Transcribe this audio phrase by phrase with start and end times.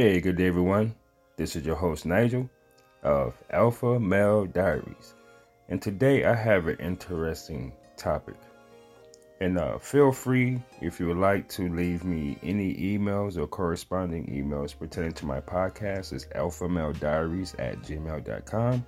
[0.00, 0.94] Hey, good day, everyone.
[1.34, 2.48] This is your host, Nigel
[3.02, 5.16] of Alpha Male Diaries.
[5.68, 8.36] And today I have an interesting topic.
[9.40, 14.26] And uh, feel free, if you would like to leave me any emails or corresponding
[14.26, 18.86] emails pertaining to my podcast, it's alphamalediaries at gmail.com.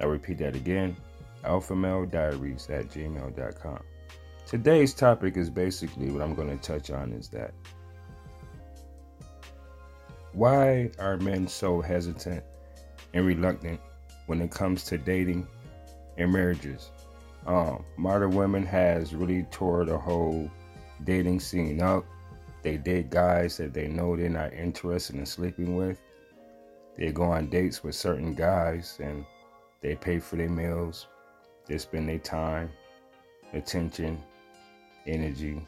[0.00, 0.96] I'll repeat that again,
[1.44, 3.84] alphamalediaries at gmail.com.
[4.46, 7.54] Today's topic is basically what I'm going to touch on is that
[10.32, 12.42] why are men so hesitant
[13.12, 13.80] and reluctant
[14.26, 15.46] when it comes to dating
[16.16, 16.90] and marriages?
[17.46, 20.50] Um, modern women has really tore the whole
[21.04, 22.04] dating scene up.
[22.62, 26.00] They date guys that they know they're not interested in sleeping with.
[26.96, 29.24] They go on dates with certain guys and
[29.80, 31.08] they pay for their meals.
[31.66, 32.70] They spend their time,
[33.52, 34.22] attention,
[35.06, 35.66] energy,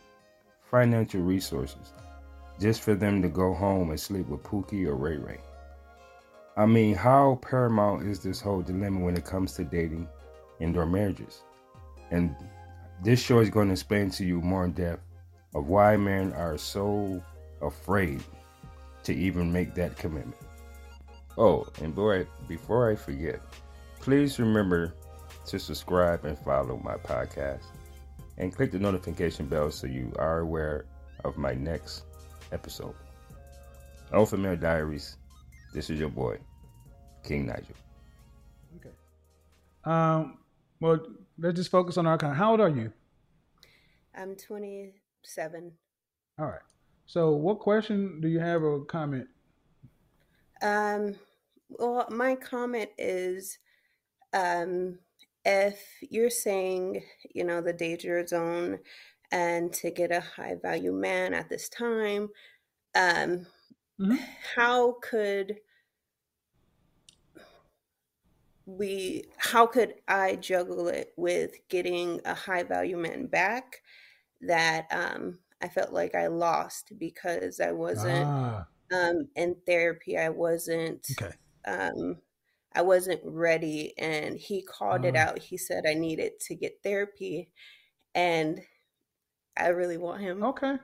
[0.71, 1.93] financial resources
[2.61, 5.41] just for them to go home and sleep with Pookie or Ray Ray.
[6.57, 10.09] I mean, how paramount is this whole dilemma when it comes to dating
[10.61, 11.43] indoor marriages?
[12.11, 12.35] And
[13.03, 15.03] this show is going to explain to you more in depth
[15.55, 17.23] of why men are so
[17.61, 18.23] afraid
[19.03, 20.37] to even make that commitment.
[21.37, 23.41] Oh, and boy, before I forget,
[24.01, 24.95] please remember
[25.47, 27.65] to subscribe and follow my podcast
[28.39, 30.87] and click the notification bell so you are aware
[31.25, 32.05] of my next
[32.53, 32.95] episode.
[34.13, 35.17] Alpha Male Diaries.
[35.73, 36.39] This is your boy,
[37.25, 37.75] King Nigel.
[38.77, 38.95] Okay.
[39.85, 40.39] Um.
[40.81, 41.01] Well,
[41.39, 42.37] let's just focus on our kind.
[42.37, 42.93] How old are you?
[44.17, 45.73] I'm 27.
[46.39, 46.61] All right.
[47.07, 49.27] So, what question do you have or comment?
[50.63, 51.17] Um.
[51.71, 53.59] Well, my comment is,
[54.33, 54.99] um,
[55.45, 57.03] if you're saying,
[57.35, 58.79] you know, the danger zone
[59.35, 62.29] and to get a high value man at this time
[62.95, 63.45] um
[64.01, 64.15] mm-hmm.
[64.55, 65.57] how could
[68.65, 73.83] we how could i juggle it with getting a high value man back
[74.41, 78.65] that um i felt like i lost because i wasn't ah.
[78.93, 81.35] um in therapy i wasn't okay
[81.67, 82.17] um
[82.73, 85.23] i wasn't ready and he called it ah.
[85.23, 87.51] out he said i needed to get therapy
[88.15, 88.63] and
[89.57, 90.43] I really want him.
[90.43, 90.77] Okay.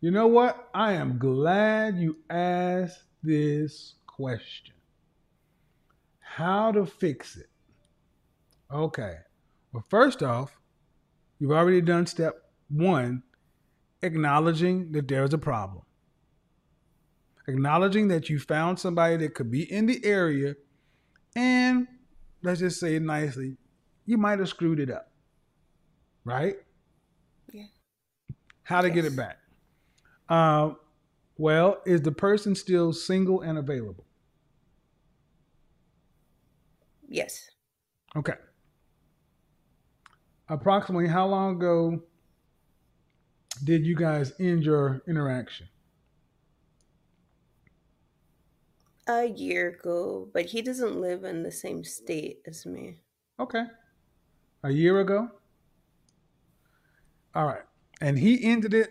[0.00, 0.68] You know what?
[0.74, 4.74] I am glad you asked this question.
[6.20, 7.48] How to fix it?
[8.72, 9.14] Okay.
[9.72, 10.58] Well, first off,
[11.38, 12.34] you've already done step
[12.68, 13.22] one,
[14.02, 15.82] acknowledging that there's a problem.
[17.48, 20.56] Acknowledging that you found somebody that could be in the area,
[21.36, 21.86] and
[22.42, 23.56] let's just say it nicely,
[24.04, 25.12] you might have screwed it up.
[26.24, 26.56] Right?
[28.66, 28.94] How to yes.
[28.96, 29.38] get it back?
[30.28, 30.70] Uh,
[31.38, 34.04] well, is the person still single and available?
[37.08, 37.48] Yes.
[38.16, 38.32] Okay.
[40.48, 42.02] Approximately how long ago
[43.62, 45.68] did you guys end your interaction?
[49.06, 52.96] A year ago, but he doesn't live in the same state as me.
[53.38, 53.62] Okay.
[54.64, 55.30] A year ago?
[57.32, 57.65] All right
[58.00, 58.90] and he ended it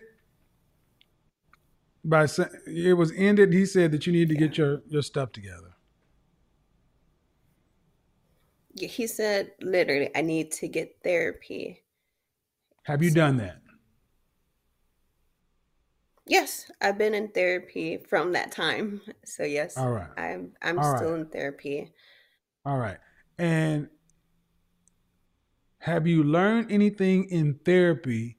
[2.04, 3.52] by saying it was ended.
[3.52, 4.40] He said that you need to yeah.
[4.40, 5.76] get your your stuff together.
[8.74, 11.82] Yeah, he said literally, I need to get therapy.
[12.84, 13.62] Have you so, done that?
[16.26, 19.00] Yes, I've been in therapy from that time.
[19.24, 21.20] So yes, all right, I'm I'm all still right.
[21.20, 21.92] in therapy.
[22.64, 22.98] All right,
[23.38, 23.88] and
[25.78, 28.35] have you learned anything in therapy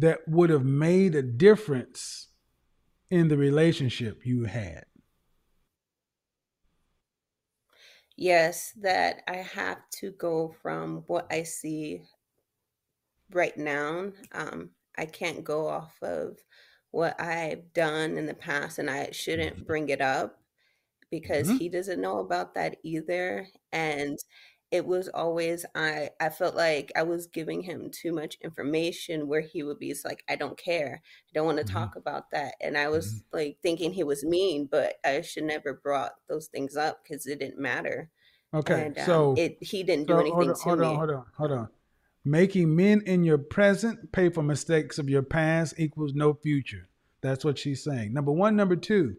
[0.00, 2.28] that would have made a difference
[3.10, 4.84] in the relationship you had?
[8.16, 12.02] Yes, that I have to go from what I see
[13.32, 14.12] right now.
[14.32, 16.36] Um, I can't go off of
[16.90, 19.64] what I've done in the past, and I shouldn't mm-hmm.
[19.64, 20.38] bring it up
[21.10, 21.56] because mm-hmm.
[21.56, 23.46] he doesn't know about that either.
[23.72, 24.18] And
[24.70, 29.40] it was always I I felt like I was giving him too much information where
[29.40, 31.02] he would be like I don't care.
[31.04, 31.76] I don't want to mm-hmm.
[31.76, 32.54] talk about that.
[32.60, 33.36] And I was mm-hmm.
[33.36, 37.40] like thinking he was mean, but I should never brought those things up cuz it
[37.40, 38.10] didn't matter.
[38.54, 38.86] Okay.
[38.86, 40.86] And, um, so it he didn't so do anything hold on, to hold me.
[40.86, 41.68] on, hold on, hold on.
[42.24, 46.88] Making men in your present pay for mistakes of your past equals no future.
[47.22, 48.12] That's what she's saying.
[48.12, 49.16] Number 1, number 2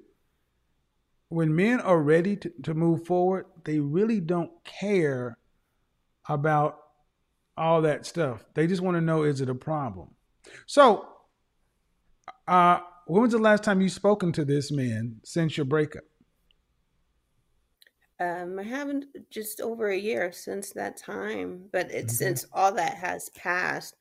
[1.31, 5.37] when men are ready to, to move forward, they really don't care
[6.33, 6.77] about
[7.57, 8.45] all that stuff.
[8.53, 10.09] They just want to know is it a problem?
[10.65, 11.07] So,
[12.47, 16.03] uh, when was the last time you spoken to this man since your breakup?
[18.19, 22.25] Um, I haven't just over a year since that time, but it's Okay.
[22.25, 23.95] since all that has passed,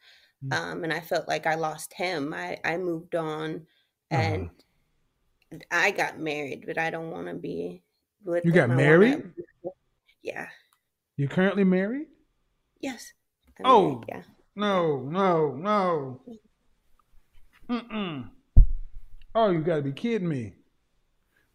[0.44, 0.52] Mm.
[0.56, 2.32] um, and I felt like I lost him.
[2.34, 3.66] I I moved on,
[4.10, 4.20] Uh-huh.
[4.20, 4.50] and
[5.70, 7.82] I got married, but I don't want to be
[8.24, 8.68] with You got.
[8.68, 9.32] Married?
[9.64, 9.74] wanna,
[10.22, 10.48] yeah,
[11.16, 12.08] You're currently married?
[12.80, 13.12] Yes.
[13.58, 13.88] I'm Oh.
[13.90, 14.22] married, yeah.
[14.56, 16.20] No, no, no.
[17.68, 18.28] Mm-mm.
[19.34, 20.54] Oh, you gotta be kidding me.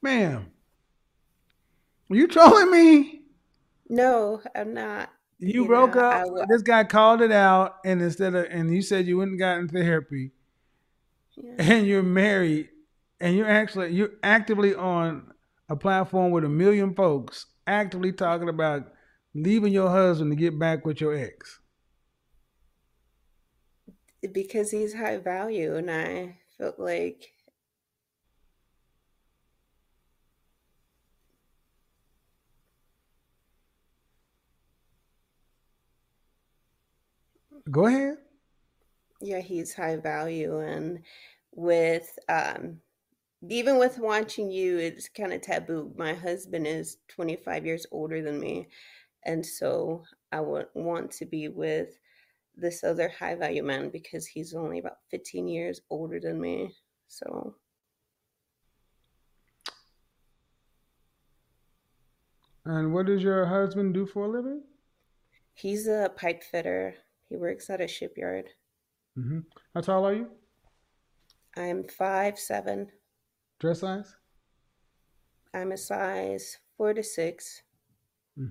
[0.01, 0.45] Ma'am.
[2.09, 3.21] Are you trolling me?
[3.89, 5.09] No, I'm not.
[5.39, 6.13] You, You broke know, up.
[6.13, 9.39] I w- this guy called it out, and instead of and you said you wouldn't
[9.39, 10.31] gotten therapy,
[11.35, 11.55] Yeah.
[11.59, 12.69] and you're married,
[13.19, 15.33] and you're actually you're actively on
[15.67, 18.93] a platform with a million folks actively talking about
[19.35, 21.59] leaving your husband to get back with your ex.
[24.31, 27.31] because he's high value, and I felt like
[37.71, 38.17] Go ahead.
[39.21, 40.99] yeah, he's high value, and
[41.53, 42.79] with um,
[43.49, 45.93] even with watching you, it's kind of taboo.
[45.97, 48.69] My husband is 25 years older than me,
[49.25, 51.97] and so I would want to be with
[52.55, 56.73] this other high value man because he's only about 15 years older than me.
[57.07, 57.55] So
[62.65, 64.63] And what does your husband do for a living?
[65.53, 66.95] he's a pipe fitter.
[67.29, 68.49] He works at a shipyard.
[69.17, 69.39] Mm-hmm.
[69.73, 70.29] How tall are you?
[71.55, 72.91] I'm five seven.
[73.59, 74.15] Dress size?
[75.53, 77.61] I'm a size four to six.
[78.35, 78.49] hmm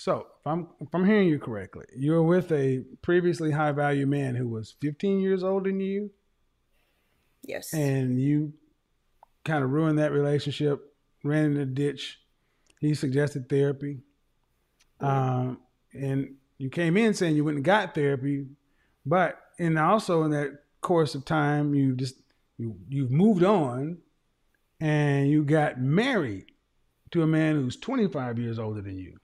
[0.00, 4.06] So, if I'm if I'm hearing you correctly, you were with a previously high value
[4.06, 6.10] man who was 15 years older than you,
[7.42, 7.74] Yes.
[7.74, 8.54] and you
[9.44, 10.80] kind of ruined that relationship,
[11.22, 12.18] ran in the ditch.
[12.80, 13.98] He suggested therapy,
[15.00, 15.58] um,
[15.92, 18.46] and you came in saying you went and got therapy,
[19.04, 22.14] but and also in that course of time, you just
[22.56, 23.98] you you've moved on,
[24.80, 26.46] and you got married
[27.10, 29.18] to a man who's 25 years older than you.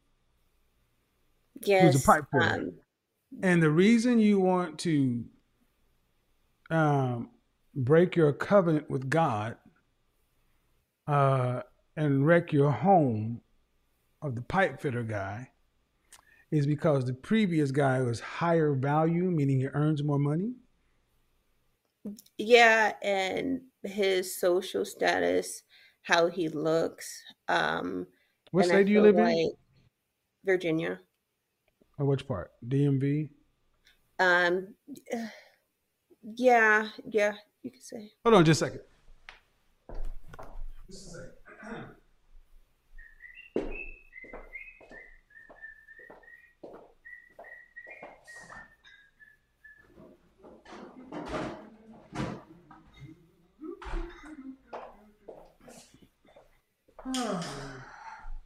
[1.63, 2.05] Yes.
[2.05, 2.45] pipe fitter.
[2.45, 2.73] um,
[3.43, 5.25] And the reason you want to
[6.71, 7.31] um,
[7.75, 9.57] break your covenant with God
[11.07, 11.63] uh,
[11.97, 13.41] and wreck your home
[14.23, 15.51] of the pipe fitter guy
[16.51, 20.53] is because the previous guy was higher value, meaning he earns more money.
[22.39, 25.63] yeah, and his social status,
[26.03, 27.23] how he looks.
[27.49, 28.07] Um,
[28.53, 29.53] What state do you feel live in?
[30.45, 31.01] Virginia.
[31.99, 32.53] Or which part?
[32.67, 33.31] DMV?
[34.19, 34.75] Um,
[36.23, 38.11] yeah, yeah, you could say.
[38.25, 38.81] Hold on just a second.
[40.89, 41.33] Just a second.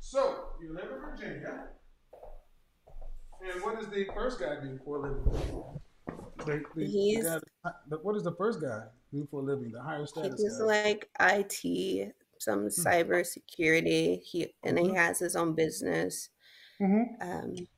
[0.01, 1.69] So, you live in Virginia.
[3.43, 5.81] And what does the first guy do for a living?
[6.47, 9.73] The, the He's- guy- the- what does the first guy do for a living?
[9.73, 10.65] The higher He status guy.
[10.65, 14.17] like IT, some cyber security.
[14.17, 14.97] He and he Mhm.
[14.97, 16.31] has his own business.
[16.81, 17.17] Mhm.
[17.21, 17.69] Um,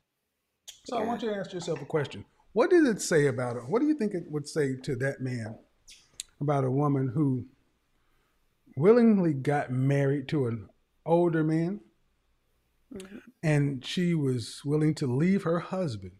[0.85, 2.25] So I want you to ask yourself a question.
[2.51, 3.63] What did it say about it?
[3.67, 5.57] What do you think it would say to that man
[6.41, 7.45] about a woman who
[8.75, 10.69] willingly got married to an
[11.05, 11.79] older man
[12.93, 13.33] mhm.
[13.41, 16.13] and she was willing to leave her husband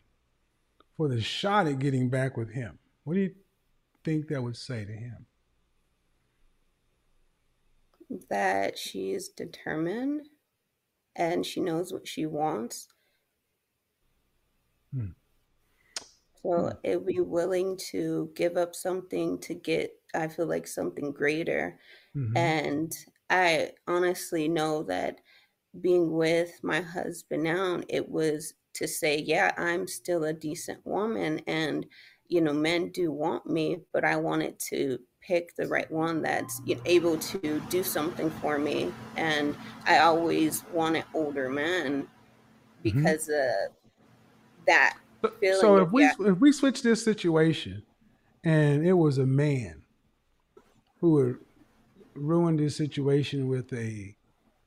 [0.97, 2.79] for the shot at getting back with him?
[3.03, 3.35] What do you
[4.03, 5.27] think that would say to him?
[8.29, 10.27] that she's determined
[11.15, 12.87] and she knows what she wants.
[14.93, 15.15] Hmm.
[16.41, 16.75] So Hmm.
[16.83, 21.79] it be willing to give up something to get, I feel like something greater.
[22.15, 22.37] Mhm.
[22.37, 22.91] And
[23.29, 25.21] I honestly know that
[25.81, 31.41] being with my husband now, it was to say, yeah, I'm still a decent woman.
[31.47, 31.85] And,
[32.27, 36.61] you know, men do want me, but I wanted to pick the right one that's
[36.65, 38.91] you know, able to do something for me.
[39.15, 42.09] And I always wanted older men mm-hmm.
[42.83, 43.73] because of
[44.67, 44.97] that.
[45.39, 47.83] Feeling so if we if we switch this situation
[48.43, 49.83] and it was a man
[50.99, 51.35] who had
[52.13, 54.17] ruined his situation with a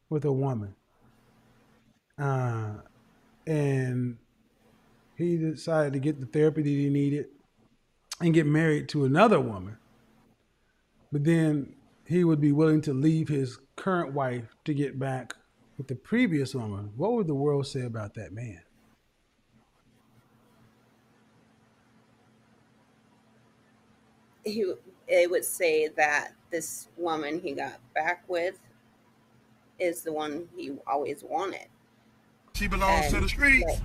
[0.09, 0.75] with a woman
[2.19, 2.73] uh,
[3.47, 4.17] and
[5.17, 7.27] he decided to get the therapy that he needed
[8.21, 9.77] and get married to another woman
[11.13, 15.35] but then he would be willing to leave his current wife to get back
[15.77, 18.61] with the previous woman, what would the world say about that man?
[24.45, 24.73] He
[25.09, 28.59] it would say that this woman he got back with
[29.79, 31.67] is the one he always wanted.
[32.57, 33.83] She belongs and, to the streets.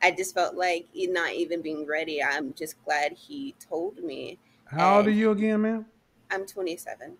[0.00, 2.22] I just felt like not even being ready.
[2.22, 4.38] I'm just glad he told me.
[4.66, 5.86] How old are you again, ma'am?
[6.30, 7.16] I'm 27.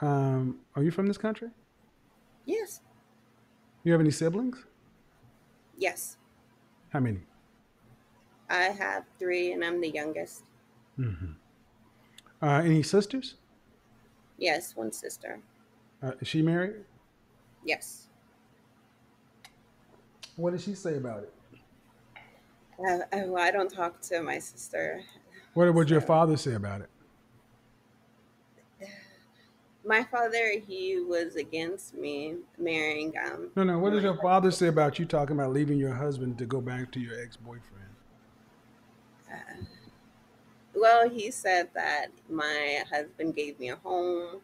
[0.00, 1.48] Um, are you from this country?
[2.46, 2.80] Yes.
[3.82, 4.64] You have any siblings?
[5.76, 6.16] Yes.
[6.90, 7.22] How many?
[8.48, 10.44] I have three, and I'm the youngest.
[10.96, 11.32] Mm-hmm.
[12.40, 13.34] Uh, any sisters?
[14.38, 15.40] Yes, one sister.
[16.00, 16.84] Uh, is she married?
[17.64, 18.06] Yes.
[20.36, 21.32] What did she say about it?
[22.78, 25.02] Uh, I, well, I don't talk to my sister.
[25.54, 26.90] What would your father say about it?
[29.86, 33.12] My father, he was against me marrying.
[33.22, 33.78] Um, no, no.
[33.78, 36.90] What does your father say about you talking about leaving your husband to go back
[36.92, 37.62] to your ex-boyfriend?
[39.30, 39.64] Uh,
[40.74, 44.40] well, he said that my husband gave me a home,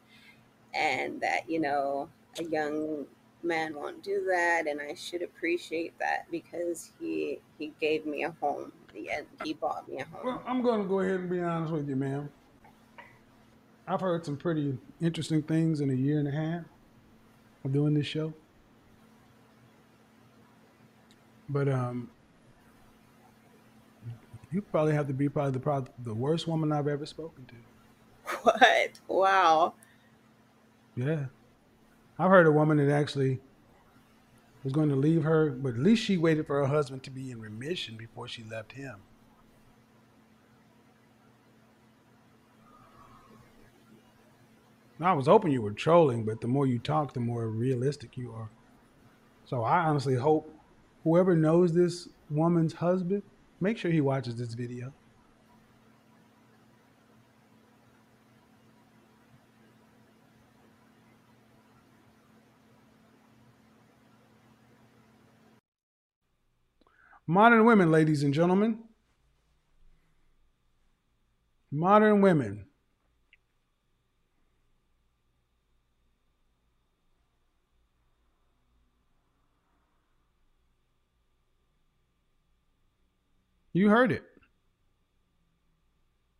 [0.75, 3.07] and that you know a young
[3.43, 8.31] man won't do that and i should appreciate that because he he gave me a
[8.41, 10.27] home and he bought me a home.
[10.27, 12.29] Well i'm going to go ahead and be honest with you ma'am.
[13.87, 16.65] I've heard some pretty interesting things in a year and a half
[17.65, 18.33] of doing this show.
[21.49, 22.11] But um
[24.53, 27.55] you probably have to be probably the probably the worst woman i've ever spoken to.
[28.43, 29.01] What?
[29.09, 29.75] Wow.
[30.95, 31.27] Yeah
[32.21, 33.41] I've heard a woman that actually
[34.63, 37.31] was going to leave her, but at least she waited for her husband to be
[37.31, 38.97] in remission before she left him.
[45.01, 48.35] I was hoping you were trolling, but the more you talk, the more realistic you
[48.35, 48.51] are.
[49.47, 50.55] So I honestly hope
[51.05, 53.23] whoever knows this woman's husband,
[53.63, 54.93] make sure he watches this video.
[67.31, 68.81] Modern women, ladies and gentlemen.
[71.71, 72.67] Modern women.
[83.73, 84.25] You heard it.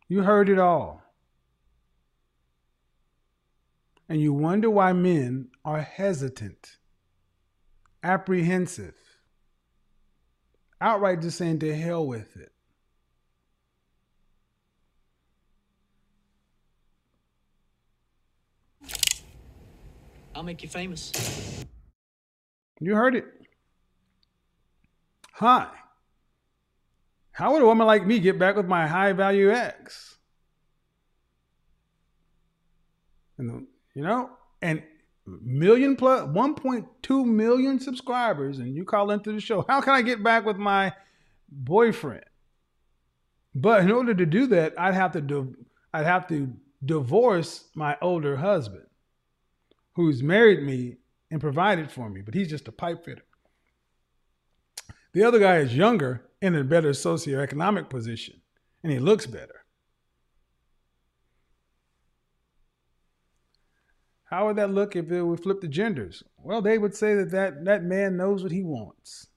[0.09, 1.01] You heard it all.
[4.09, 6.75] And you wonder why men are hesitant,
[8.03, 9.00] apprehensive
[10.81, 12.51] outright just saying to hell with it.
[20.33, 21.11] I'll make you famous.
[22.79, 23.25] You heard it.
[25.33, 25.67] Hi.
[27.31, 30.17] How would a woman like me get back with my high value ex?
[33.37, 34.83] And you know, and
[35.41, 39.65] million plus 1.2 million subscribers and you call into the show.
[39.67, 40.93] How can i get back with my
[41.49, 42.25] boyfriend?
[43.53, 45.55] But in order to do that i'd have to do
[45.93, 48.85] i'd have to divorce my older husband
[49.93, 50.97] who's married me
[51.29, 53.25] and provided for me but he's just a pipe fitter.
[55.13, 58.41] The other guy is younger and in a better socioeconomic position
[58.83, 59.60] and he looks better
[64.31, 66.23] How would that look if it would flip the genders?
[66.37, 69.27] Well, they would say that that, that man knows what he wants.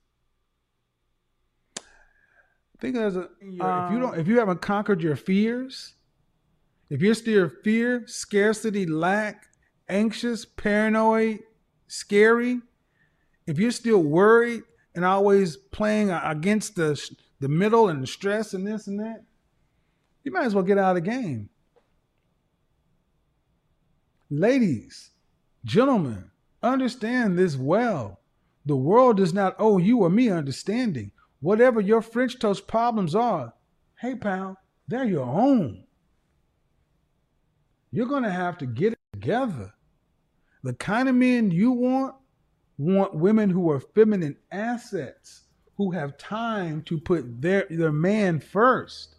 [2.79, 5.95] Think as a um, if you don't if you haven't conquered your fears,
[6.91, 9.47] if you're still fear, scarcity, lack,
[9.89, 11.41] anxious, paranoid,
[11.87, 12.61] scary,
[13.47, 14.63] if you're still worried
[14.95, 17.01] and always playing against the
[17.41, 19.25] the middle and the stress and this and that,
[20.25, 21.49] you might as well get out of the game.
[24.37, 25.13] Ladies,
[25.65, 26.25] gentlemen,
[26.61, 28.19] understand this well.
[28.67, 31.13] The world does not owe you or me understanding.
[31.39, 33.55] Whatever your French toast problems are,
[34.01, 34.57] hey, pal,
[34.89, 35.85] they're your own.
[37.93, 39.73] You're going to have to get it together.
[40.65, 42.17] The kind of men you want
[42.77, 45.43] want women who are feminine assets,
[45.77, 49.15] who have time to put their, their man first.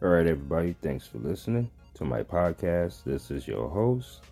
[0.00, 3.04] All right, everybody, thanks for listening to my podcast.
[3.04, 4.22] This is your host,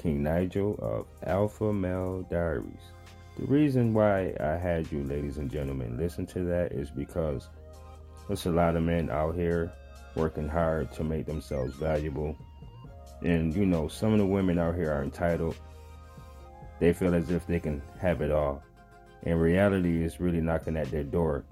[0.00, 2.92] King Nigel of Alpha Male Diaries.
[3.36, 7.48] The reason why I had you, ladies and gentlemen, listen to that is because
[8.26, 9.72] there's a lot of men out here
[10.14, 12.36] working hard to make themselves valuable.
[13.22, 15.56] And you know, some of the women out here are entitled.
[16.80, 18.62] They feel as if they can have it all.
[19.24, 21.44] And reality is really knocking at their door.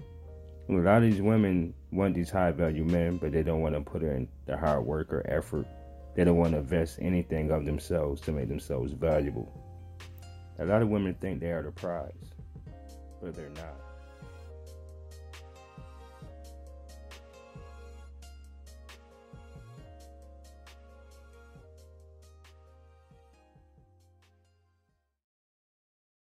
[0.69, 3.81] A lot of these women want these high value men, but they don't want to
[3.81, 5.65] put in the hard work or effort.
[6.15, 9.51] They don't want to invest anything of themselves to make themselves valuable.
[10.59, 12.11] A lot of women think they are the prize,
[13.21, 13.86] but they're not.